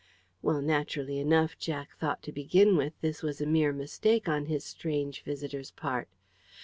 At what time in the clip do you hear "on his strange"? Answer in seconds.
4.27-5.21